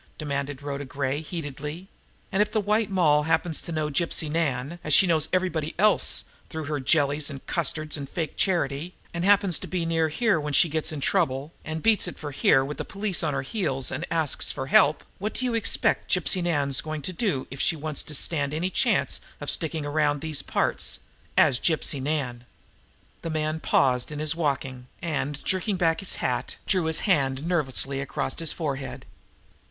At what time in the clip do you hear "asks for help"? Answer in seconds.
14.09-15.03